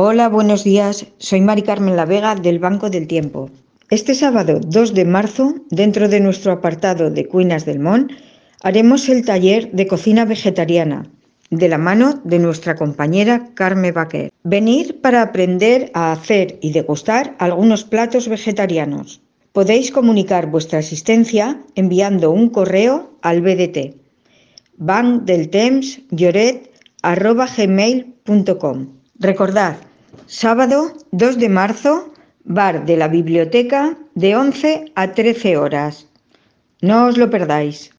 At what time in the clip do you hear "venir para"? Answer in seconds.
14.44-15.20